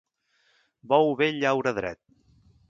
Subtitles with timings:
[0.93, 2.03] Bou vell llaura dret